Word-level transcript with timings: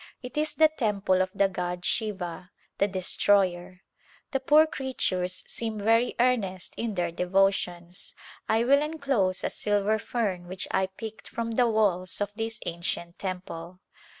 It 0.23 0.35
is 0.35 0.55
the 0.55 0.67
temple 0.67 1.21
of 1.21 1.29
the 1.35 1.47
god 1.47 1.85
Siva, 1.85 2.49
the 2.79 2.87
Destroyer. 2.87 3.81
The 4.31 4.39
poor 4.39 4.65
creatures 4.65 5.43
seem 5.45 5.77
very 5.77 6.15
earnest 6.19 6.73
in 6.75 6.95
their 6.95 7.11
devotions. 7.11 8.15
I 8.49 8.63
will 8.63 8.81
enclose 8.81 9.43
a 9.43 9.51
silver 9.51 9.99
fern 9.99 10.47
which 10.47 10.67
I 10.71 10.87
picked 10.87 11.27
from 11.27 11.51
the 11.51 11.67
walls 11.67 12.19
of 12.19 12.33
this 12.33 12.59
ancient 12.65 13.19
temple. 13.19 13.79